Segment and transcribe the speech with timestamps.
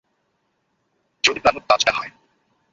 [1.23, 2.11] যদি প্ল্যানমতো কাজ না হয়?